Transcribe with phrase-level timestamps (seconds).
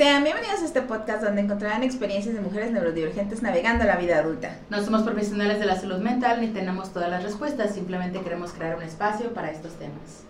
[0.00, 4.56] Sean bienvenidos a este podcast donde encontrarán experiencias de mujeres neurodivergentes navegando la vida adulta.
[4.70, 8.76] No somos profesionales de la salud mental ni tenemos todas las respuestas, simplemente queremos crear
[8.76, 10.24] un espacio para estos temas.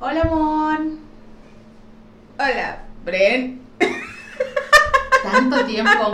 [0.00, 0.98] Hola, Mon.
[2.38, 3.60] Hola, Bren.
[5.30, 5.90] Tanto tiempo.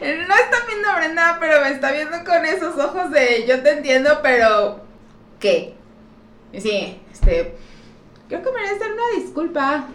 [0.00, 3.72] No está viendo a Brenda, pero me está viendo con esos ojos de yo te
[3.72, 4.84] entiendo, pero
[5.40, 5.74] ¿qué?
[6.56, 7.56] Sí, este,
[8.28, 9.88] creo que merece una disculpa.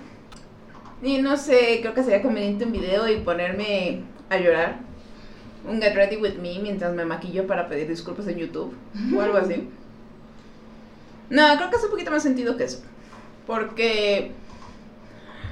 [1.01, 4.79] Y no sé, creo que sería conveniente un video y ponerme a llorar.
[5.67, 8.73] Un get ready with me mientras me maquillo para pedir disculpas en YouTube
[9.15, 9.69] o algo así.
[11.29, 12.81] No, creo que es un poquito más sentido que eso.
[13.45, 14.31] Porque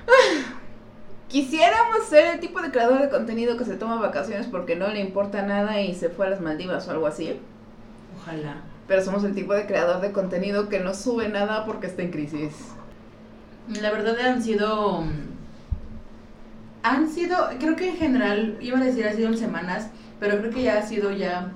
[0.08, 0.56] ah,
[1.28, 5.00] quisiéramos ser el tipo de creador de contenido que se toma vacaciones porque no le
[5.02, 7.40] importa nada y se fue a las Maldivas o algo así.
[8.20, 8.64] Ojalá.
[8.88, 12.10] Pero somos el tipo de creador de contenido que no sube nada porque está en
[12.10, 12.56] crisis.
[13.82, 15.04] La verdad han sido...
[16.84, 19.90] Han sido, creo que en general, iba a decir ha sido en semanas,
[20.20, 21.52] pero creo que ya ha sido ya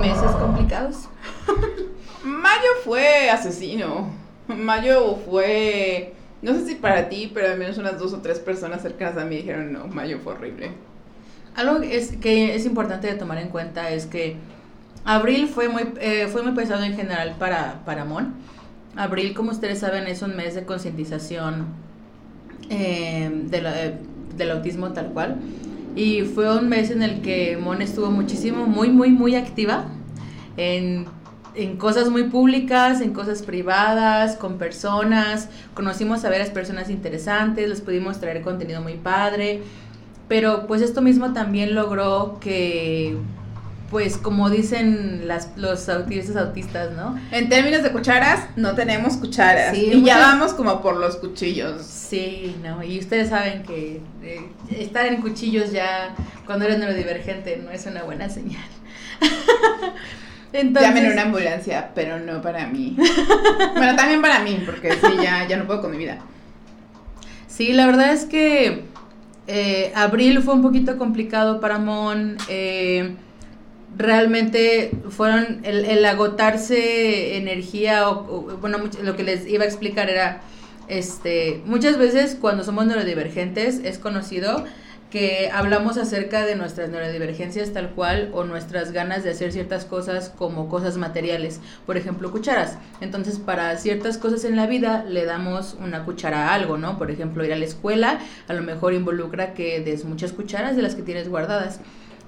[0.00, 1.08] meses complicados.
[2.24, 4.10] Mayo fue asesino.
[4.48, 6.14] Mayo fue...
[6.40, 9.24] No sé si para ti, pero al menos unas dos o tres personas cercanas a
[9.24, 10.72] mí dijeron, no, Mayo fue horrible.
[11.54, 14.36] Algo es, que es importante de tomar en cuenta es que
[15.04, 18.34] abril fue muy, eh, fue muy pesado en general para, para Mon.
[18.96, 21.66] Abril, como ustedes saben, es un mes de concientización
[22.70, 23.98] eh, de
[24.36, 25.36] del autismo tal cual.
[25.94, 29.84] Y fue un mes en el que Mon estuvo muchísimo, muy, muy, muy activa
[30.56, 31.04] en,
[31.54, 35.50] en cosas muy públicas, en cosas privadas, con personas.
[35.74, 39.62] Conocimos a varias personas interesantes, les pudimos traer contenido muy padre.
[40.28, 43.18] Pero pues esto mismo también logró que
[43.92, 47.20] pues como dicen las, los autistas autistas, ¿no?
[47.30, 49.76] En términos de cucharas, no tenemos cucharas.
[49.76, 51.82] Sí, y ya vamos como por los cuchillos.
[51.82, 56.14] Sí, no, y ustedes saben que eh, estar en cuchillos ya
[56.46, 58.64] cuando eres neurodivergente no es una buena señal.
[60.54, 60.94] Entonces...
[60.94, 62.96] Llamen una ambulancia, pero no para mí.
[63.76, 66.18] bueno, también para mí, porque sí, ya, ya no puedo con mi vida.
[67.46, 68.84] Sí, la verdad es que
[69.46, 72.38] eh, abril fue un poquito complicado para Mon.
[72.48, 73.16] Eh,
[73.96, 80.42] realmente fueron el, agotarse energía o, bueno lo que les iba a explicar era
[80.88, 84.64] este muchas veces cuando somos neurodivergentes es conocido
[85.12, 90.30] que hablamos acerca de nuestras neurodivergencias tal cual o nuestras ganas de hacer ciertas cosas
[90.30, 92.78] como cosas materiales, por ejemplo, cucharas.
[93.02, 96.96] Entonces, para ciertas cosas en la vida le damos una cuchara a algo, ¿no?
[96.96, 100.82] Por ejemplo, ir a la escuela, a lo mejor involucra que des muchas cucharas de
[100.82, 101.80] las que tienes guardadas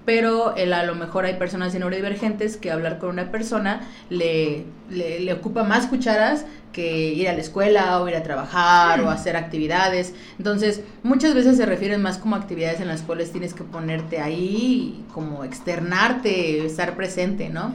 [0.04, 5.65] pero a lo mejor hay personas neurodivergentes que hablar con una persona le, le, ocupa
[5.65, 10.12] más cucharas que ir a la escuela o ir a trabajar o hacer actividades.
[10.38, 15.04] Entonces, muchas veces se refieren más como actividades en las cuales tienes que ponerte ahí,
[15.15, 17.72] como externarte, estar presente, ¿no?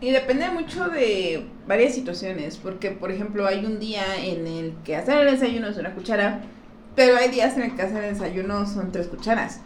[0.00, 4.96] Y depende mucho de varias situaciones, porque por ejemplo hay un día en el que
[4.96, 6.40] hacer el desayuno es una cuchara,
[6.96, 9.60] pero hay días en el que hacer el desayuno son tres cucharas.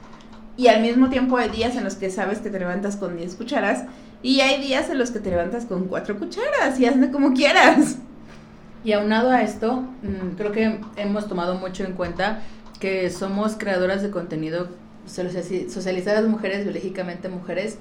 [0.56, 3.34] Y al mismo tiempo hay días en los que sabes que te levantas con 10
[3.34, 3.84] cucharas
[4.22, 7.96] y hay días en los que te levantas con 4 cucharas y hazme como quieras.
[8.84, 12.42] Y aunado a esto, mm, creo que hemos tomado mucho en cuenta
[12.78, 14.68] que somos creadoras de contenido
[15.06, 17.78] socializadas mujeres, biológicamente mujeres,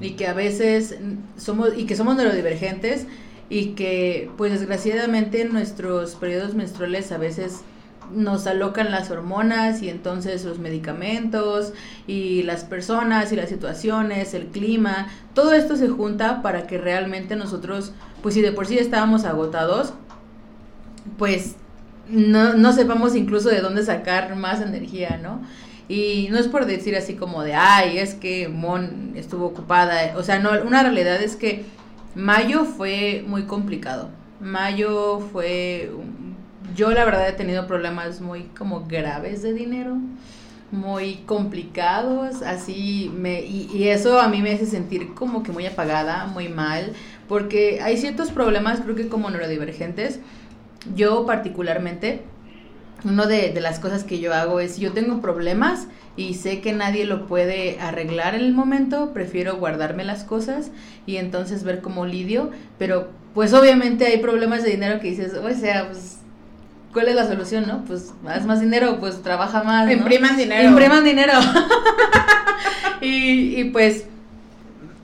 [0.00, 0.96] y que a veces
[1.36, 3.06] somos, y que somos neurodivergentes,
[3.48, 7.60] y que pues desgraciadamente nuestros periodos menstruales a veces
[8.10, 11.72] nos alocan las hormonas y entonces los medicamentos
[12.06, 17.36] y las personas y las situaciones, el clima, todo esto se junta para que realmente
[17.36, 17.92] nosotros,
[18.22, 19.94] pues si de por sí estábamos agotados,
[21.18, 21.56] pues
[22.08, 25.40] no, no sepamos incluso de dónde sacar más energía, ¿no?
[25.88, 30.22] Y no es por decir así como de, ay, es que Mon estuvo ocupada, o
[30.22, 31.64] sea, no, una realidad es que
[32.14, 34.08] mayo fue muy complicado.
[34.40, 35.90] Mayo fue
[36.74, 39.96] yo la verdad he tenido problemas muy como graves de dinero,
[40.70, 46.26] muy complicados, así me y, eso a mí me hace sentir como que muy apagada,
[46.26, 46.92] muy mal,
[47.28, 50.20] porque hay ciertos problemas, creo que como neurodivergentes,
[50.94, 52.22] yo particularmente
[53.04, 56.72] una de, de, las cosas que yo hago es, yo tengo problemas y sé que
[56.72, 60.70] nadie lo puede arreglar en el momento, prefiero guardarme las cosas
[61.04, 65.50] y entonces ver cómo lidio, pero pues obviamente hay problemas de dinero que dices, o
[65.54, 66.21] sea, pues
[66.92, 67.84] ¿Cuál es la solución, no?
[67.84, 69.86] Pues haz más dinero, pues trabaja más.
[69.86, 69.92] ¿no?
[69.92, 70.68] Impriman dinero.
[70.68, 71.32] Impriman dinero.
[73.00, 74.04] y, y pues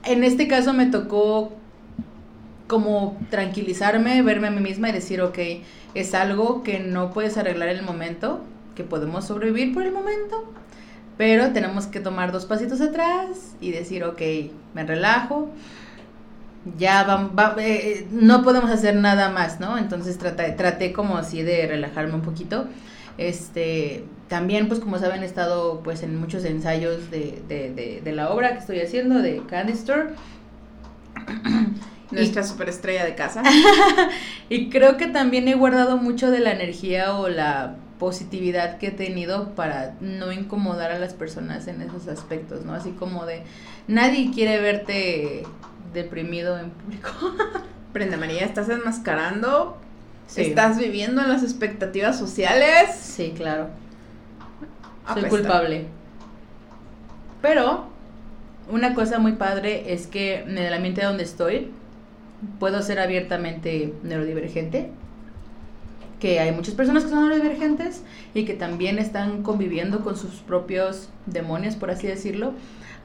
[0.05, 1.53] en este caso me tocó
[2.67, 5.39] como tranquilizarme, verme a mí misma y decir, ok,
[5.95, 8.41] es algo que no puedes arreglar en el momento,
[8.75, 10.53] que podemos sobrevivir por el momento,
[11.17, 14.21] pero tenemos que tomar dos pasitos atrás y decir, ok,
[14.73, 15.49] me relajo,
[16.77, 19.77] ya va, eh, no podemos hacer nada más, ¿no?
[19.77, 22.67] Entonces traté, traté como así de relajarme un poquito.
[23.17, 28.29] Este, también, pues como saben, he estado pues en muchos ensayos de, de, de, la
[28.29, 30.09] obra que estoy haciendo, de Candy Store.
[32.11, 33.43] Nuestra superestrella de casa.
[34.49, 38.91] y creo que también he guardado mucho de la energía o la positividad que he
[38.91, 42.73] tenido para no incomodar a las personas en esos aspectos, ¿no?
[42.73, 43.43] Así como de
[43.87, 45.43] nadie quiere verte
[45.93, 47.09] deprimido en público.
[47.93, 49.77] Brenda María, ¿estás enmascarando?
[50.35, 52.95] ¿Estás viviendo en las expectativas sociales?
[52.95, 53.69] Sí, claro.
[55.13, 55.85] Soy culpable.
[57.41, 57.87] Pero
[58.69, 61.71] una cosa muy padre es que en el ambiente donde estoy
[62.59, 64.91] puedo ser abiertamente neurodivergente,
[66.19, 68.03] que hay muchas personas que son neurodivergentes
[68.33, 72.53] y que también están conviviendo con sus propios demonios, por así decirlo.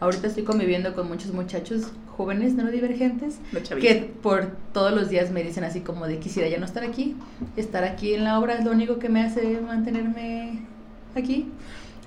[0.00, 3.38] Ahorita estoy conviviendo con muchos muchachos jóvenes neurodivergentes
[3.81, 7.16] que por todos los días me dicen así como de quisiera ya no estar aquí,
[7.56, 10.61] estar aquí en la obra es lo único que me hace mantenerme
[11.14, 11.49] aquí.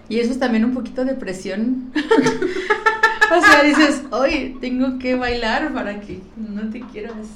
[0.09, 1.91] Y eso es también un poquito de presión.
[3.37, 7.27] o sea, dices, hoy tengo que bailar para que no te quieras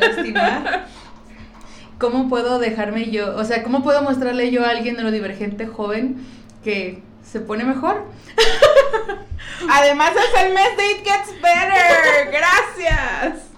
[0.00, 0.86] lastimar.
[1.98, 6.16] ¿Cómo puedo dejarme yo, o sea, cómo puedo mostrarle yo a alguien neurodivergente joven
[6.64, 8.04] que se pone mejor?
[9.70, 12.30] Además es el mes de It Gets Better.
[12.30, 13.48] Gracias.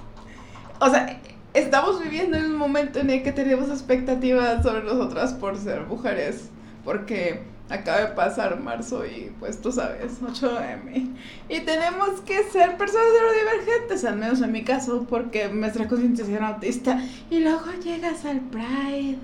[0.78, 1.20] O sea,
[1.54, 6.50] estamos viviendo en un momento en el que tenemos expectativas sobre nosotras por ser mujeres.
[6.84, 11.14] Porque acaba de pasar marzo y pues tú sabes, 8M.
[11.48, 17.02] Y tenemos que ser personas neurodivergentes, al menos en mi caso, porque nuestra concienciación autista.
[17.30, 19.18] Y luego llegas al Pride.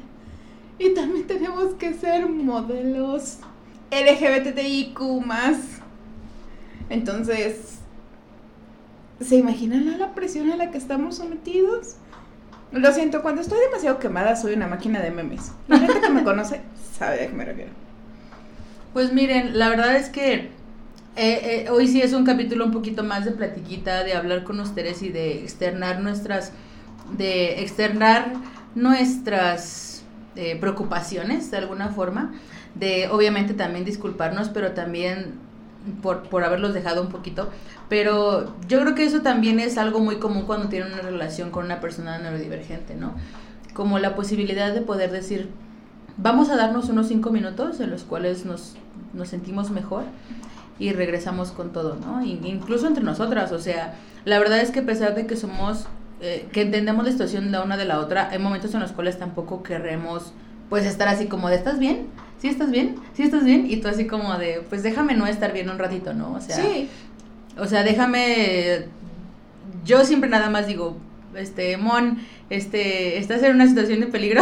[0.79, 3.39] Y también tenemos que ser modelos
[3.93, 5.59] LGBTIQ más.
[6.89, 7.79] Entonces,
[9.21, 11.97] ¿se imaginan la presión a la que estamos sometidos?
[12.73, 15.53] Lo siento, cuando estoy demasiado quemada soy una máquina de memes.
[15.69, 16.63] La gente que me conoce
[16.99, 17.71] sabe a qué me refiero.
[18.95, 20.51] Pues miren, la verdad es que eh,
[21.17, 25.03] eh, hoy sí es un capítulo un poquito más de platiquita, de hablar con ustedes
[25.03, 26.53] y de externar nuestras,
[27.17, 28.33] de externar
[28.75, 30.05] nuestras
[30.35, 32.33] eh, preocupaciones de alguna forma
[32.75, 35.35] de obviamente también disculparnos, pero también
[36.03, 37.51] por, por haberlos dejado un poquito.
[37.89, 41.65] Pero yo creo que eso también es algo muy común cuando tienen una relación con
[41.65, 43.15] una persona neurodivergente, ¿no?
[43.75, 45.51] Como la posibilidad de poder decir,
[46.17, 48.75] vamos a darnos unos cinco minutos en los cuales nos,
[49.13, 50.05] nos sentimos mejor
[50.79, 52.25] y regresamos con todo, ¿no?
[52.25, 55.87] incluso entre nosotras, o sea, la verdad es que a pesar de que somos,
[56.21, 59.19] eh, que entendemos la situación la una de la otra, hay momentos en los cuales
[59.19, 60.33] tampoco queremos,
[60.69, 62.07] pues, estar así como de, ¿estás bien?
[62.43, 62.97] ¿Sí estás bien?
[63.15, 63.71] ¿Sí estás bien?
[63.71, 66.33] Y tú así como de, pues déjame no estar bien un ratito, ¿no?
[66.33, 66.89] O sea, sí.
[67.57, 68.87] O sea, déjame,
[69.85, 70.97] yo siempre nada más digo,
[71.37, 72.19] este, Mon,
[72.51, 74.41] este, estás en una situación de peligro.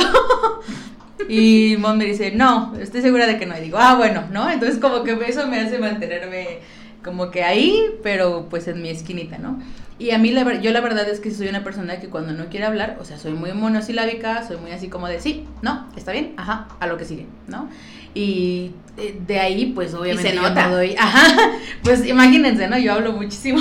[1.29, 3.59] y Mon me dice, no, estoy segura de que no.
[3.59, 4.49] Y digo, ah, bueno, ¿no?
[4.49, 6.61] Entonces como que eso me hace mantenerme
[7.05, 9.61] como que ahí, pero pues en mi esquinita, ¿no?
[10.01, 12.47] Y a mí, la, yo la verdad es que soy una persona que cuando no
[12.47, 16.13] quiere hablar, o sea, soy muy monosilábica, soy muy así como de sí, no, está
[16.13, 17.69] bien, ajá, a lo que sigue, ¿no?
[18.15, 20.31] Y eh, de ahí, pues obviamente.
[20.31, 20.71] se nota.
[20.71, 21.53] Yo doy, ajá,
[21.85, 22.79] pues imagínense, ¿no?
[22.79, 23.61] Yo hablo muchísimo.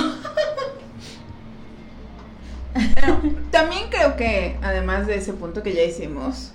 [3.50, 6.52] también creo que, además de ese punto que ya hicimos,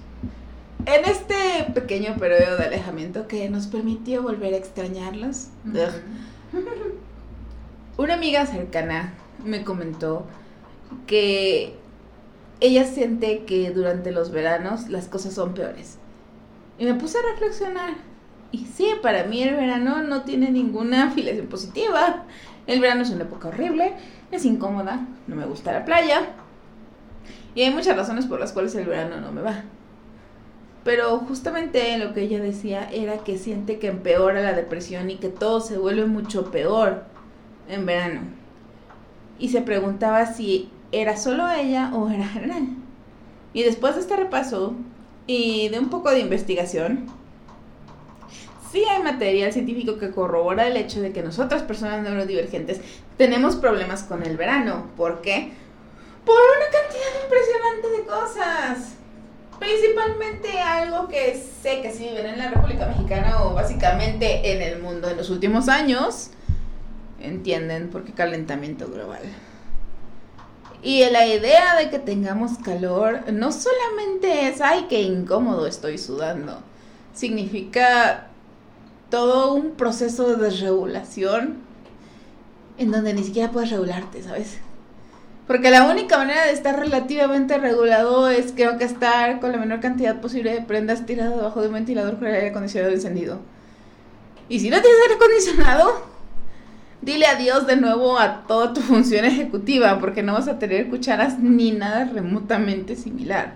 [0.88, 5.50] en este pequeño periodo de alejamiento que nos permitió volver a extrañarlos,
[7.98, 9.14] una amiga cercana
[9.44, 10.26] me comentó
[11.08, 11.76] que
[12.60, 15.98] ella siente que durante los veranos las cosas son peores.
[16.78, 17.92] Y me puse a reflexionar.
[18.52, 22.24] Y sí, para mí el verano no tiene ninguna afiliación positiva.
[22.68, 23.94] El verano es una época horrible,
[24.32, 26.30] es incómoda, no me gusta la playa.
[27.54, 29.64] Y hay muchas razones por las cuales el verano no me va.
[30.84, 35.30] Pero justamente lo que ella decía era que siente que empeora la depresión y que
[35.30, 37.04] todo se vuelve mucho peor
[37.68, 38.45] en verano
[39.40, 42.68] y se preguntaba si era solo ella o era general.
[43.54, 44.74] Y después de este repaso
[45.28, 47.08] y de un poco de investigación,
[48.72, 52.82] sí hay material científico que corrobora el hecho de que nosotras, personas neurodivergentes,
[53.18, 54.88] tenemos problemas con el verano.
[54.98, 55.54] ¿Por qué?
[56.26, 58.96] Por una cantidad impresionante de cosas.
[59.60, 64.82] Principalmente algo que sé que si viven en la República Mexicana o básicamente en el
[64.82, 66.32] mundo en los últimos años,
[67.28, 69.22] entienden por qué calentamiento global.
[70.82, 76.60] Y la idea de que tengamos calor no solamente es, ay, qué incómodo estoy sudando,
[77.14, 78.28] significa
[79.10, 81.56] todo un proceso de desregulación
[82.78, 84.58] en donde ni siquiera puedes regularte, ¿sabes?
[85.48, 89.80] Porque la única manera de estar relativamente regulado es creo que estar con la menor
[89.80, 93.40] cantidad posible de prendas tiradas debajo de un ventilador con el aire acondicionado encendido.
[94.50, 96.15] Y si no tienes aire acondicionado,
[97.06, 101.40] dile adiós de nuevo a toda tu función ejecutiva, porque no vas a tener cucharas
[101.40, 103.54] ni nada remotamente similar.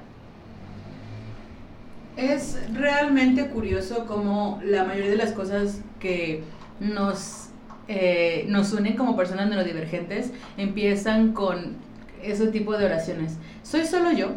[2.16, 6.44] Es realmente curioso cómo la mayoría de las cosas que
[6.80, 7.48] nos,
[7.88, 11.78] eh, nos unen como personas neurodivergentes empiezan con
[12.22, 13.38] ese tipo de oraciones.
[13.64, 14.32] Soy solo yo.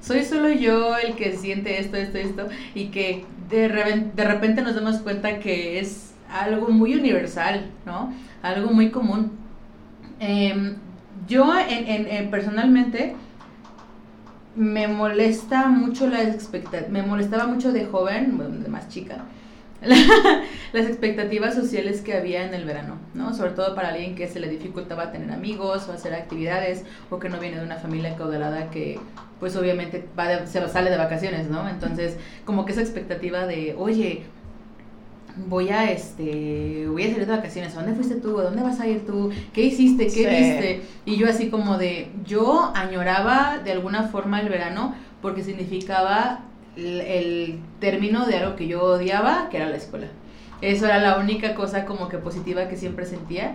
[0.00, 4.96] Soy solo yo el que siente esto, esto, esto, y que de repente nos damos
[4.98, 8.12] cuenta que es algo muy universal, ¿no?
[8.42, 9.32] Algo muy común.
[10.18, 10.76] Em,
[11.28, 13.14] yo en, en, personalmente
[14.56, 19.24] me molesta mucho la expectativa, me molestaba mucho de joven, de más chica,
[20.72, 23.34] las expectativas sociales que había en el verano, ¿no?
[23.34, 27.28] Sobre todo para alguien que se le dificultaba tener amigos o hacer actividades o que
[27.28, 28.98] no viene de una familia acaudalada que
[29.40, 31.68] pues obviamente va se sale de vacaciones, ¿no?
[31.68, 34.24] Entonces, como que esa expectativa de, oye,
[35.36, 38.38] voy a este voy a salir de vacaciones, ¿a dónde fuiste tú?
[38.38, 39.30] ¿A dónde vas a ir tú?
[39.52, 40.06] ¿Qué hiciste?
[40.06, 40.82] ¿Qué viste?
[41.04, 46.40] Y yo así como de yo añoraba de alguna forma el verano porque significaba
[46.76, 50.08] el, término de algo que yo odiaba, que era la escuela.
[50.60, 53.54] Eso era la única cosa como que positiva que siempre sentía.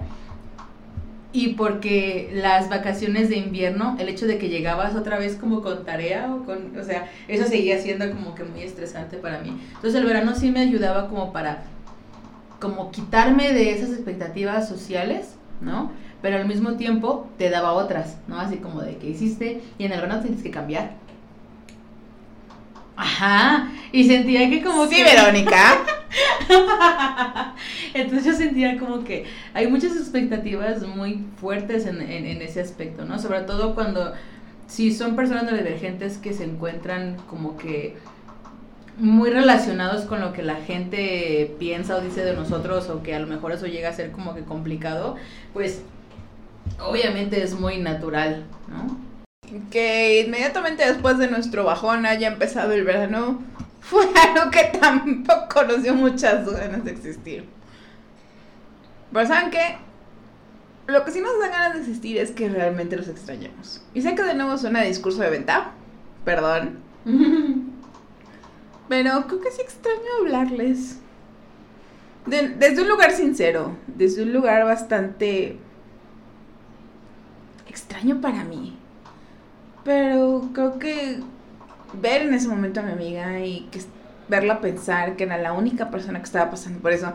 [1.31, 5.86] Y porque las vacaciones de invierno, el hecho de que llegabas otra vez como con
[5.86, 9.55] tarea o con, o sea, eso seguía siendo como que muy estresante para mí.
[9.75, 11.63] Entonces el verano sí me ayudaba como para,
[12.59, 15.91] como quitarme de esas expectativas sociales, ¿no?
[16.21, 18.39] Pero al mismo tiempo te daba otras, ¿no?
[18.39, 20.99] Así como de que hiciste y en el verano tienes que cambiar.
[23.01, 25.86] Ajá, y sentía que como sí, Verónica.
[27.94, 33.18] Entonces yo sentía como que hay muchas expectativas muy fuertes en, ese aspecto, ¿no?
[33.18, 34.12] Sobre todo cuando,
[34.68, 37.96] si son personas neurodivergentes que se encuentran como que
[38.98, 43.20] muy relacionados con lo que la gente piensa o dice de nosotros o que a
[43.20, 45.15] lo mejor eso llega a ser como que complicado,
[45.53, 45.84] pues
[46.86, 49.09] obviamente es muy natural, ¿no?
[49.72, 53.41] Que inmediatamente después de nuestro bajón haya empezado el verano
[53.82, 57.46] fue algo que tampoco nos dio muchas ganas de existir.
[59.12, 59.77] Pero ¿saben qué?
[60.88, 63.84] Lo que sí nos da ganas de existir es que realmente los extrañamos.
[63.94, 65.72] Y sé que de nuevo suena discurso de venta,
[66.25, 66.79] perdón.
[68.89, 70.98] Pero creo que sí extraño hablarles.
[72.25, 75.60] desde un lugar sincero, desde un lugar bastante
[77.68, 78.78] extraño para mí.
[79.89, 81.19] Pero creo que
[82.00, 83.81] ver en ese momento a mi amiga y que
[84.27, 87.12] verla pensar que era la única persona que estaba pasando por eso,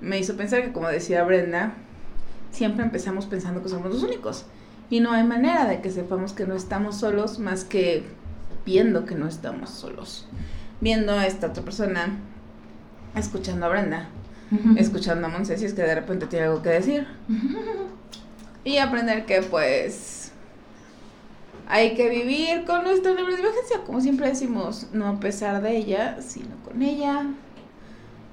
[0.00, 1.74] me hizo pensar que como decía Brenda,
[2.50, 4.46] siempre empezamos pensando que somos los únicos.
[4.88, 8.04] Y no hay manera de que sepamos que no estamos solos más que
[8.64, 10.26] viendo que no estamos solos.
[10.80, 12.08] Viendo a esta otra persona,
[13.14, 14.08] escuchando a Brenda,
[14.76, 17.06] escuchando a Monse si es que de repente tiene algo que decir.
[18.64, 20.23] y aprender que pues
[21.68, 26.56] hay que vivir con nuestra neurodivergencia, como siempre decimos, no a pesar de ella, sino
[26.64, 27.26] con ella.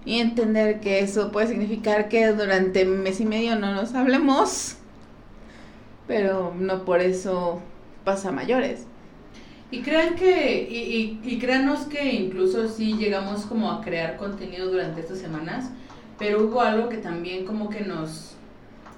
[0.03, 4.77] Y entender que eso puede significar que durante mes y medio no nos hablemos,
[6.07, 7.61] pero no por eso
[8.03, 8.88] pasa mayores.
[9.69, 15.19] Y crean que, y, créanos que incluso sí llegamos como a crear contenido durante estas
[15.19, 15.69] semanas,
[16.19, 18.33] pero hubo algo que también como que nos,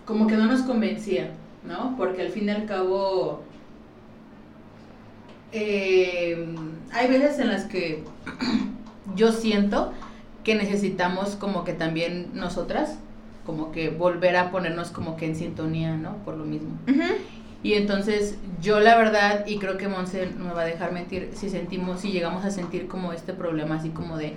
[0.05, 1.29] como que no nos convencía,
[1.63, 1.95] ¿no?
[1.95, 3.43] Porque al fin y al cabo
[5.53, 6.45] eh,
[6.91, 8.03] hay veces en las que
[9.15, 9.93] yo siento
[10.43, 12.97] que necesitamos como que también nosotras,
[13.45, 16.17] como que volver a ponernos como que en sintonía, ¿no?
[16.25, 16.77] Por lo mismo.
[17.61, 21.29] Y entonces yo la verdad, y creo que Monse no me va a dejar mentir,
[21.33, 24.35] si sentimos, si llegamos a sentir como este problema así como de,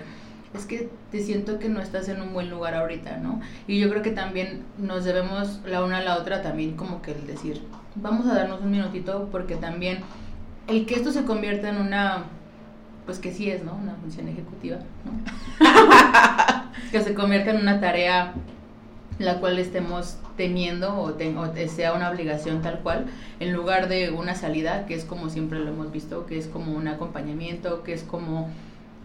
[0.53, 3.41] es que te siento que no estás en un buen lugar ahorita, ¿no?
[3.67, 7.11] Y yo creo que también nos debemos la una a la otra también como que
[7.11, 7.61] el decir,
[7.95, 9.99] vamos a darnos un minutito porque también
[10.67, 12.25] el que esto se convierta en una,
[13.05, 13.75] pues que sí es, ¿no?
[13.75, 15.11] Una función ejecutiva, ¿no?
[16.91, 18.33] que se convierta en una tarea
[19.19, 21.17] la cual estemos teniendo o,
[21.67, 23.07] sea una obligación tal cual,
[23.39, 26.73] en lugar de una salida, que es como siempre lo hemos visto, que es como
[26.73, 28.49] un acompañamiento, que es como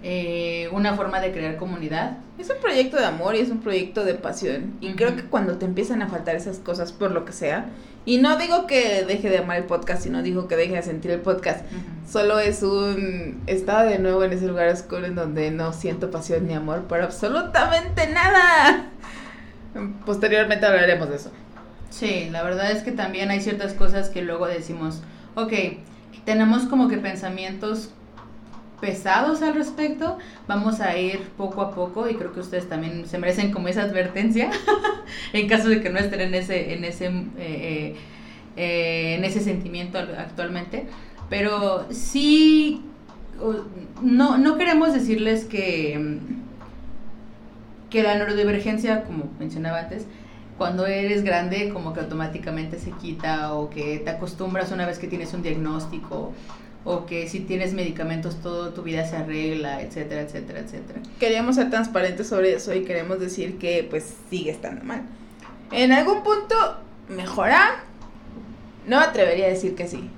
[0.02, 2.18] eh, una forma de crear comunidad.
[2.38, 4.74] Es un proyecto de amor y es un proyecto de pasión.
[4.80, 7.66] Y creo que cuando te empiezan a faltar esas cosas por lo que sea,
[8.04, 11.12] y no digo que deje de amar el podcast, sino digo que deje de sentir
[11.12, 11.64] el podcast.
[12.10, 16.48] Solo es un estado de nuevo en ese lugar oscuro en donde no siento pasión
[16.48, 18.90] ni amor por absolutamente nada.
[20.04, 21.30] Posteriormente hablaremos de eso.
[21.90, 25.02] Sí, la verdad es que también hay ciertas cosas que luego decimos,
[25.36, 25.52] ok,
[26.24, 27.90] tenemos como que pensamientos
[28.82, 33.16] pesados al respecto, vamos a ir poco a poco y creo que ustedes también se
[33.16, 34.50] merecen como esa advertencia
[35.32, 37.96] en caso de que no estén en ese, en ese, eh, eh,
[38.56, 40.86] eh, en ese sentimiento al- actualmente,
[41.30, 42.82] pero sí,
[44.02, 46.18] no, no queremos decirles que, mm,
[47.90, 50.06] que la neurodivergencia, como mencionaba antes,
[50.58, 55.08] cuando eres grande como que automáticamente se quita o que te acostumbras una vez que
[55.08, 56.32] tienes un diagnóstico
[56.84, 61.00] o que si tienes medicamentos toda tu vida se arregla, etcétera, etcétera, etcétera.
[61.20, 65.02] Queríamos ser transparentes sobre eso y queremos decir que pues sigue estando mal.
[65.70, 66.54] En algún punto
[67.08, 67.84] mejora.
[68.86, 70.10] No atrevería a decir que sí,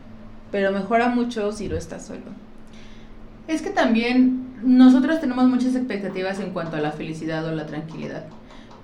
[0.50, 2.22] pero mejora mucho si lo estás solo.
[3.46, 8.24] Es que también nosotros tenemos muchas expectativas en cuanto a la felicidad o la tranquilidad.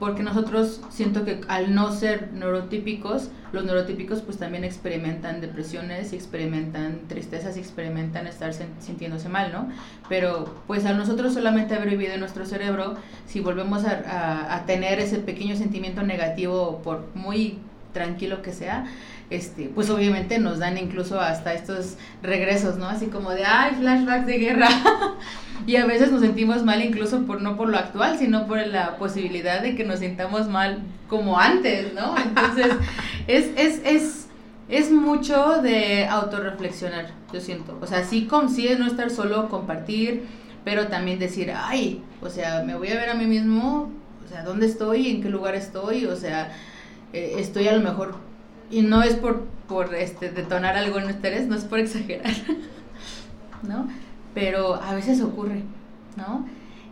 [0.00, 7.00] Porque nosotros siento que al no ser neurotípicos, los neurotípicos pues también experimentan depresiones experimentan
[7.06, 9.68] tristezas experimentan estar sintiéndose mal, ¿no?
[10.08, 14.64] Pero pues al nosotros solamente haber vivido en nuestro cerebro, si volvemos a, a- a
[14.66, 17.58] tener ese pequeño sentimiento negativo, por muy
[17.92, 18.86] tranquilo que sea,
[19.28, 22.88] este, pues obviamente nos dan incluso hasta estos regresos, ¿no?
[22.88, 24.68] Así como de, ay, flashbacks de guerra.
[25.66, 28.96] y a veces nos sentimos mal incluso por no por lo actual, sino por la
[28.96, 32.16] posibilidad de que nos sintamos mal como antes, ¿no?
[32.16, 32.72] Entonces,
[33.26, 34.26] es, es, es,
[34.68, 37.78] es mucho de autorreflexionar, yo siento.
[37.80, 40.24] O sea, sí, con, sí es no estar solo, compartir,
[40.64, 43.90] pero también decir, ay, o sea, me voy a ver a mí mismo,
[44.24, 45.08] o sea, ¿dónde estoy?
[45.08, 46.06] ¿En qué lugar estoy?
[46.06, 46.52] O sea,
[47.12, 48.14] eh, estoy a lo mejor
[48.70, 52.32] y no es por, por este, detonar algo en ustedes, no es por exagerar,
[53.62, 53.88] ¿no?
[54.34, 55.62] Pero a veces ocurre,
[56.16, 56.46] ¿no?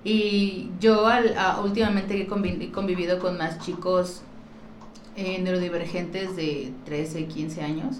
[0.05, 4.23] Y yo al- a- últimamente que he convi- he convivido con más chicos
[5.17, 7.97] eh, neurodivergentes de 13, 15 años,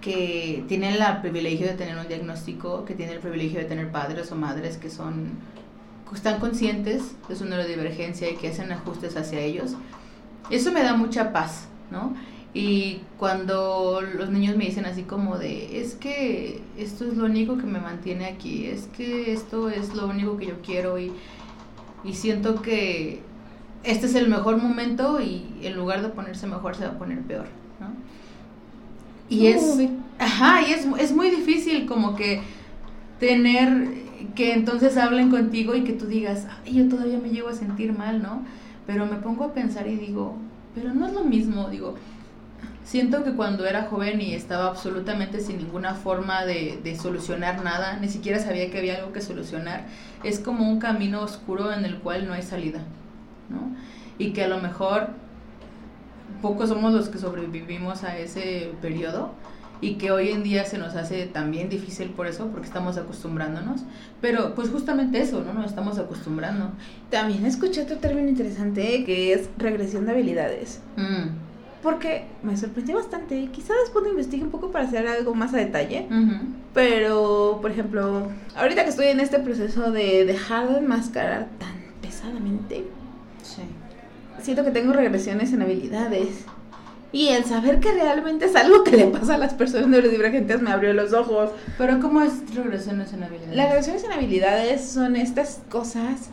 [0.00, 4.30] que tienen el privilegio de tener un diagnóstico, que tienen el privilegio de tener padres
[4.32, 5.30] o madres que son
[6.14, 9.74] están conscientes de su neurodivergencia y que hacen ajustes hacia ellos.
[10.50, 12.14] Eso me da mucha paz, ¿no?
[12.52, 17.56] Y cuando los niños me dicen así como de, es que esto es lo único
[17.56, 21.12] que me mantiene aquí, es que esto es lo único que yo quiero y,
[22.02, 23.20] y siento que
[23.84, 27.20] este es el mejor momento y en lugar de ponerse mejor se va a poner
[27.22, 27.46] peor,
[27.78, 27.88] ¿no?
[29.28, 29.62] Y es,
[30.18, 32.42] ajá, y es, es muy difícil como que
[33.20, 33.86] tener
[34.34, 37.96] que entonces hablen contigo y que tú digas, ay, yo todavía me llego a sentir
[37.96, 38.42] mal, ¿no?
[38.88, 40.34] Pero me pongo a pensar y digo,
[40.74, 41.94] pero no es lo mismo, digo,
[42.84, 47.98] siento que cuando era joven y estaba absolutamente sin ninguna forma de, de solucionar nada,
[47.98, 49.86] ni siquiera sabía que había algo que solucionar,
[50.24, 52.80] es como un camino oscuro en el cual no hay salida,
[53.48, 53.74] ¿no?
[54.18, 55.08] Y que a lo mejor
[56.42, 59.32] pocos somos los que sobrevivimos a ese periodo
[59.80, 63.82] y que hoy en día se nos hace también difícil por eso, porque estamos acostumbrándonos,
[64.20, 65.54] pero pues justamente eso, ¿no?
[65.54, 66.70] Nos estamos acostumbrando.
[67.08, 70.80] También escuché otro término interesante que es regresión de habilidades.
[70.96, 71.39] Mm.
[71.82, 73.48] Porque me sorprendió bastante.
[73.52, 76.06] Quizá después lo investigue un poco para hacer algo más a detalle.
[76.74, 82.84] Pero, por ejemplo, ahorita que estoy en este proceso de dejar de enmascarar tan pesadamente,
[83.42, 83.62] Sí.
[84.42, 86.44] siento que tengo regresiones en habilidades.
[87.12, 90.70] Y el saber que realmente es algo que le pasa a las personas neurodivergentes me
[90.70, 91.50] abrió los ojos.
[91.76, 93.56] Pero ¿cómo es regresiones en habilidades?
[93.56, 96.28] Las regresiones en habilidades son estas cosas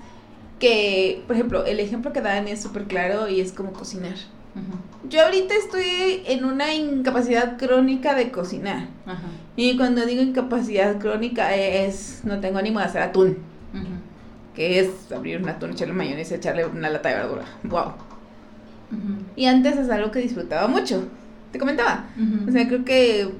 [0.59, 4.15] que, por ejemplo, el ejemplo que dan es súper claro y es como cocinar.
[5.09, 8.87] Yo ahorita estoy en una incapacidad crónica de cocinar.
[9.55, 13.37] Y cuando digo incapacidad crónica es no tengo ánimo de hacer atún,
[14.53, 17.45] que es abrir un atún, echarle mayonesa, echarle una lata de verdura.
[17.63, 17.93] Wow.
[19.35, 21.07] Y antes es algo que disfrutaba mucho.
[21.51, 22.05] Te comentaba.
[22.47, 23.31] O sea, creo que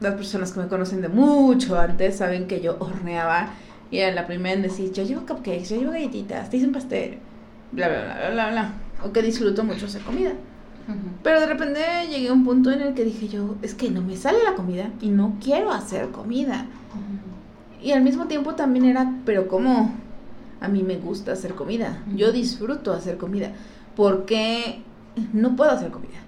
[0.00, 3.50] las personas que me conocen de mucho antes saben que yo horneaba
[3.90, 6.72] y era la primera en decir, yo llevo cupcakes, yo llevo galletitas, te hice un
[6.72, 7.18] pastel,
[7.72, 8.72] bla, bla, bla, bla, bla, bla.
[9.04, 10.32] O que disfruto mucho hacer comida.
[11.22, 14.02] Pero de repente llegué a un punto en el que dije yo, es que no
[14.02, 16.66] me sale la comida y no quiero hacer comida.
[17.82, 19.94] Y al mismo tiempo también era, pero ¿cómo?
[20.60, 22.02] A mí me gusta hacer comida.
[22.14, 23.52] Yo disfruto hacer comida.
[23.96, 24.82] ¿Por qué
[25.32, 26.18] no puedo hacer comida?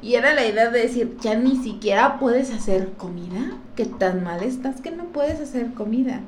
[0.00, 3.52] Y era la idea de decir, ya ni siquiera puedes hacer comida.
[3.76, 6.20] ¿Qué tan mal estás que no puedes hacer comida?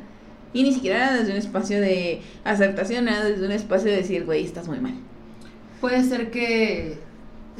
[0.53, 4.25] Y ni siquiera era desde un espacio de aceptación, era desde un espacio de decir,
[4.25, 4.95] güey, estás muy mal.
[5.85, 6.99] Puede ser que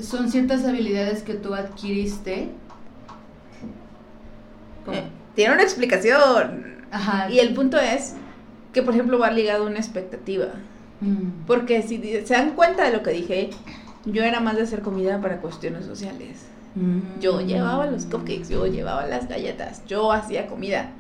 [0.01, 2.49] son ciertas habilidades que tú adquiriste.
[4.87, 4.97] ¿Cómo?
[4.97, 5.03] Eh,
[5.35, 6.87] tiene una explicación.
[6.91, 7.31] Ajá.
[7.31, 8.15] Y el punto es
[8.73, 10.47] que, por ejemplo, va ligado a una expectativa.
[11.03, 11.45] Mm.
[11.47, 13.51] Porque si se dan cuenta de lo que dije,
[14.07, 16.47] yo era más de hacer comida para cuestiones sociales.
[16.77, 17.21] Mm.
[17.21, 20.93] Yo llevaba los cupcakes, yo llevaba las galletas, yo hacía comida.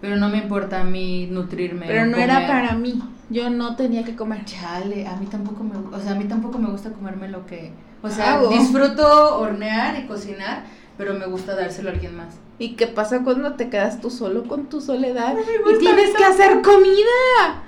[0.00, 1.88] Pero no me importa a mí nutrirme.
[1.88, 4.44] Pero no era para mí, yo no tenía que comer.
[4.44, 7.72] Chale, a mí tampoco me, o sea, a mí tampoco me gusta comerme lo que,
[8.02, 8.48] o sea, Hago.
[8.50, 10.64] disfruto hornear y cocinar,
[10.98, 12.34] pero me gusta dárselo a alguien más.
[12.58, 15.34] ¿Y qué pasa cuando te quedas tú solo con tu soledad?
[15.74, 17.62] Y tienes que hacer comida.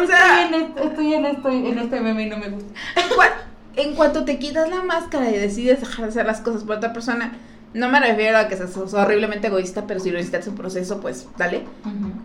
[0.00, 2.68] O sea, estoy en, esto, estoy en, estoy en este meme y no me gusta.
[2.96, 3.32] en, cua-
[3.76, 6.92] en cuanto te quitas la máscara y decides dejar de hacer las cosas por otra
[6.92, 7.32] persona,
[7.72, 11.28] no me refiero a que seas horriblemente egoísta, pero si lo necesitas un proceso, pues
[11.38, 11.62] dale.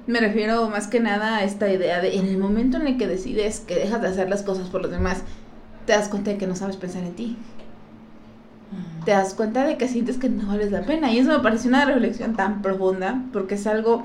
[0.08, 3.08] Me refiero más que nada a esta idea de en el momento en el que
[3.08, 5.20] decides que dejas de hacer las cosas por los demás,
[5.86, 7.38] te das cuenta de que no sabes pensar en ti.
[9.06, 11.12] Te das cuenta de que sientes que no vales la pena.
[11.12, 14.04] Y eso me parece una reflexión tan profunda, porque es algo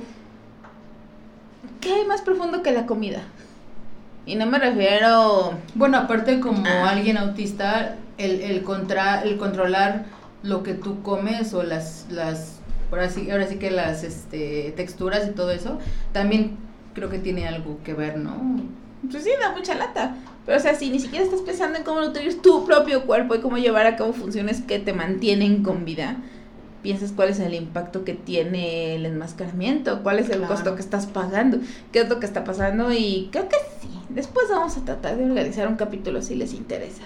[1.81, 3.20] que hay más profundo que la comida.
[4.26, 5.55] Y no me refiero...
[5.74, 6.90] Bueno, aparte como Ah.
[6.90, 10.05] alguien autista, el, el, contra, el controlar
[10.42, 12.57] lo que tú comes o las, las
[12.90, 15.79] ahora sí, ahora sí que las este, texturas y todo eso,
[16.12, 16.57] también
[16.94, 18.61] creo que tiene algo que ver, ¿no?
[19.11, 20.16] Pues sí, da mucha lata.
[20.46, 23.40] Pero o sea, si ni siquiera estás pensando en cómo nutrir tu propio cuerpo y
[23.40, 26.16] cómo llevar a cabo funciones que te mantienen con vida,
[26.83, 30.55] piensas cuál es el impacto que tiene el enmascaramiento, cuál es el Claro.
[30.55, 31.59] costo que estás pagando,
[31.92, 33.88] qué es lo que está pasando y creo que sí.
[34.09, 37.03] Después vamos a tratar de organizar un capítulo si les interesa.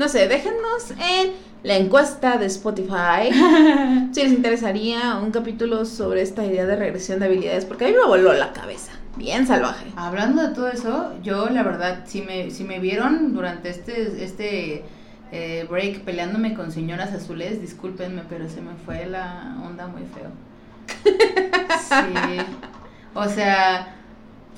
[0.00, 1.32] No sé, déjenos en
[1.62, 3.28] la encuesta de Spotify
[4.12, 7.94] si les interesaría un capítulo sobre esta idea de regresión de habilidades, porque a mí
[7.94, 8.92] me voló la cabeza.
[9.18, 9.84] Bien salvaje.
[9.96, 14.84] Hablando de todo eso, yo la verdad, si me, si me vieron durante este, este
[15.32, 20.30] eh, break peleándome con señoras azules, discúlpenme, pero se me fue la onda muy feo.
[21.78, 22.38] Sí.
[23.12, 23.96] O sea,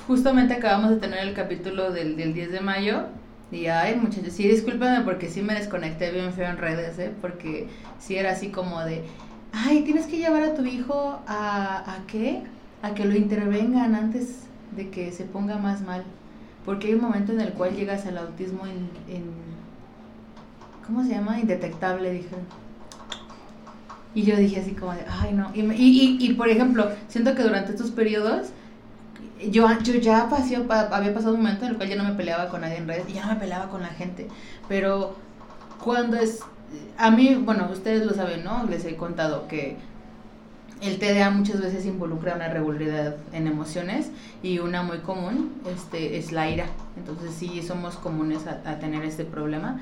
[0.07, 3.07] justamente acabamos de tener el capítulo del, del 10 de mayo.
[3.53, 7.13] Y ay, muchachos, sí, discúlpenme porque sí me desconecté bien feo en redes, ¿eh?
[7.21, 7.69] Porque
[8.01, 9.05] sí era así como de,
[9.53, 12.43] ay, tienes que llevar a tu hijo a, ¿a qué?
[12.81, 16.03] A que lo intervengan antes de que se ponga más mal.
[16.65, 18.89] Porque hay un momento en el cual llegas al autismo en,
[20.87, 21.39] ¿cómo se llama?
[21.39, 22.37] Indetectable, dije.
[24.15, 25.51] Y yo dije así como de, ay no.
[25.55, 28.49] Y, y, y, y, por ejemplo, siento que durante estos periodos,
[29.51, 29.67] yo,
[30.01, 32.61] ya pasé, pa- había pasado un momento en el cual ya no me peleaba con
[32.63, 34.29] nadie en redes ya no me peleaba con la gente.
[34.69, 35.17] Pero
[35.83, 36.41] cuando es,
[36.99, 38.65] a mí, bueno, ustedes lo saben, ¿no?
[38.67, 39.77] Les he contado que
[40.81, 44.11] el TDA muchas veces involucra una regularidad en emociones
[44.43, 46.67] y una muy común este, es la ira.
[46.97, 49.81] Entonces sí somos comunes a, a tener este problema.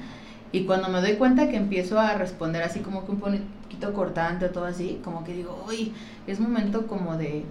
[0.53, 4.47] Y cuando me doy cuenta que empiezo a responder así como que un poquito cortante
[4.47, 5.95] o todo así, como que digo, uy,
[6.27, 7.45] es momento como de,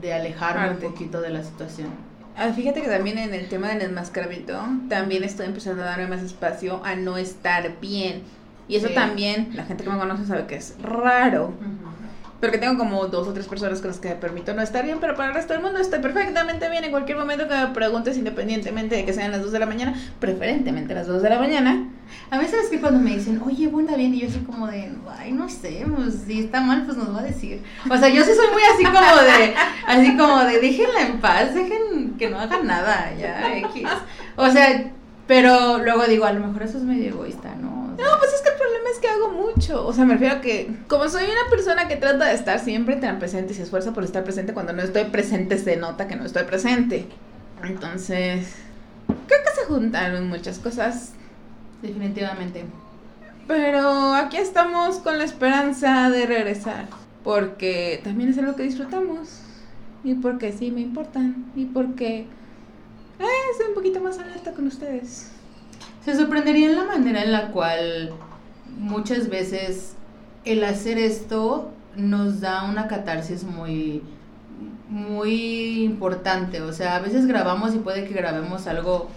[0.00, 0.86] de alejarme Arte.
[0.86, 1.88] un poquito de la situación.
[2.36, 6.22] Ah, fíjate que también en el tema del enmascaramiento, también estoy empezando a darme más
[6.22, 8.22] espacio a no estar bien.
[8.68, 8.94] Y eso Sí.
[8.94, 11.52] también, la gente que me conoce sabe que es raro.
[12.40, 14.98] Porque tengo como dos o tres personas con las que me permito no estar bien,
[15.00, 18.16] pero para el resto del mundo estoy perfectamente bien en cualquier momento que me preguntes,
[18.16, 21.88] independientemente de que sean las 2 de la mañana, preferentemente las 2 de la mañana.
[22.30, 24.90] A veces es que cuando me dicen, oye, bueno, bien, y yo soy como de,
[25.18, 27.62] ay, no sé, pues si está mal, pues nos va a decir.
[27.90, 29.54] O sea, yo sí soy muy así como de,
[29.86, 33.88] así como de, déjenla en paz, dejen que no hagan nada, ya, X.
[34.36, 34.92] O sea,
[35.26, 37.82] pero luego digo, a lo mejor eso es medio egoísta, ¿no?
[38.02, 39.86] No, pues es que el problema es que hago mucho.
[39.86, 42.96] O sea, me refiero a que, como soy una persona que trata de estar siempre
[42.96, 46.16] tan presente y se esfuerza por estar presente, cuando no estoy presente se nota que
[46.16, 47.06] no estoy presente.
[47.62, 48.54] Entonces,
[49.06, 51.12] creo que se juntaron muchas cosas.
[51.82, 52.64] Definitivamente.
[53.46, 56.88] Pero aquí estamos con la esperanza de regresar.
[57.24, 59.40] Porque también es algo que disfrutamos.
[60.04, 61.50] Y porque sí me importan.
[61.54, 62.26] Y porque
[63.18, 65.30] eh, estoy un poquito más alerta con ustedes.
[66.04, 68.10] Se sorprenderían la manera en la cual
[68.78, 69.94] muchas veces
[70.44, 74.02] el hacer esto nos da una catarsis muy
[74.88, 79.08] muy importante, o sea, a veces grabamos y puede que grabemos algo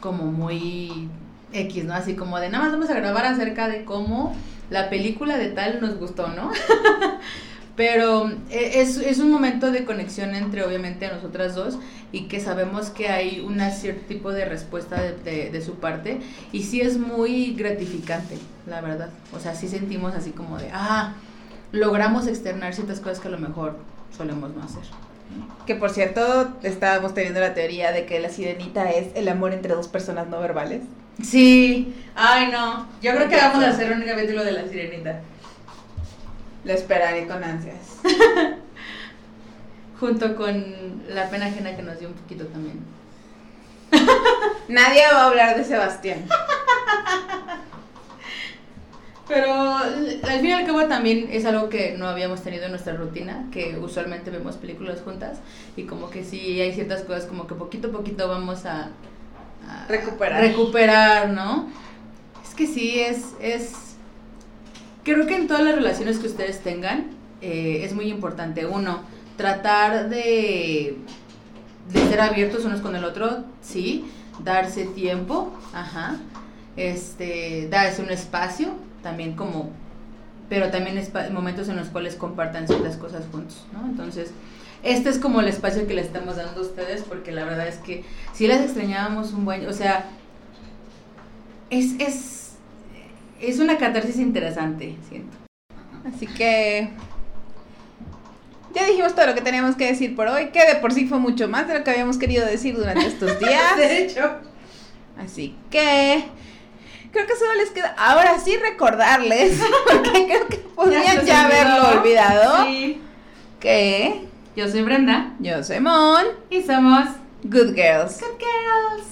[0.00, 1.08] como muy
[1.52, 1.94] X, ¿no?
[1.94, 4.34] Así como de nada más vamos a grabar acerca de cómo
[4.70, 6.50] la película de tal nos gustó, ¿no?
[7.76, 11.78] Pero eh, es, es un momento de conexión entre obviamente nosotras dos
[12.12, 16.20] y que sabemos que hay un cierto tipo de respuesta de, de- de su parte
[16.52, 18.36] y sí es muy gratificante,
[18.66, 19.08] la verdad.
[19.34, 21.14] O sea, sí sentimos así como de, ah,
[21.72, 23.78] logramos externar ciertas cosas que a lo mejor
[24.14, 24.82] solemos no hacer.
[25.66, 29.74] Que por cierto, estábamos teniendo la teoría de que la sirenita es el amor entre
[29.74, 30.82] dos personas no verbales.
[31.22, 31.94] Sí.
[32.14, 32.88] Ay, no.
[33.00, 35.20] Yo creo que vamos a hacer un capítulo de la sirenita.
[36.64, 38.00] Lo esperaré con ansias.
[40.00, 42.80] Junto con la pena ajena que nos dio un poquito también.
[44.68, 46.24] Nadie va a hablar de Sebastián.
[49.32, 52.92] Pero al fin y al cabo también es algo que no habíamos tenido en nuestra
[52.94, 55.38] rutina, que usualmente vemos películas juntas
[55.74, 58.90] y como que sí hay ciertas cosas como que poquito a poquito vamos a,
[59.66, 60.42] a Recuperar.
[60.42, 61.70] recuperar, ¿no?
[62.46, 63.72] Es que sí, es, es...
[65.02, 67.06] Creo que en todas las relaciones que ustedes tengan
[67.40, 69.00] eh, es muy importante, uno,
[69.38, 70.98] tratar de,
[71.90, 74.04] de ser abiertos unos con el otro, sí,
[74.44, 76.16] darse tiempo, ajá,
[76.76, 79.70] este, darse un espacio, también como,
[80.48, 83.86] pero también momentos en los cuales compartan ciertas cosas juntos, ¿no?
[83.86, 84.32] Entonces,
[84.82, 87.76] este es como el espacio que le estamos dando a ustedes, porque la verdad es
[87.76, 90.06] que si las extrañábamos un buen, o sea,
[91.70, 92.52] es, es,
[93.40, 95.36] es una catarsis interesante, siento.
[96.04, 96.90] Así que
[98.74, 101.18] ya dijimos todo lo que teníamos que decir por hoy, que de por sí fue
[101.18, 103.76] mucho más de lo que habíamos querido decir durante estos días.
[103.76, 104.38] De hecho.
[105.18, 106.24] Así que
[107.12, 112.64] creo que solo les queda ahora sí recordarles, porque creo que podrían ya, haberlo olvidado,
[112.64, 113.00] Sí.
[113.60, 117.08] que Yo soy Brenda yo soy Mon, y somos
[117.44, 118.20] Good Girls.
[118.20, 119.06] Good Girls.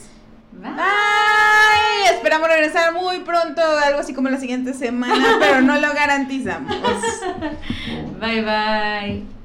[0.52, 0.70] Bye.
[0.72, 2.14] Bye.
[2.14, 6.74] Esperamos regresar muy pronto, algo así como la siguiente semana, pero no lo garantizamos.
[8.20, 9.39] Bye bye.